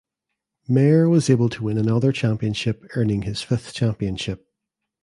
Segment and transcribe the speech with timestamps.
[0.67, 4.49] Mayer was able to win another championship earning his fifth championship.